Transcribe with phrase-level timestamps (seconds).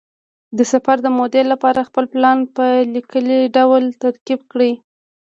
[0.57, 4.71] د سفر د مودې لپاره خپل پلان په لیکلي ډول ترتیب کړه.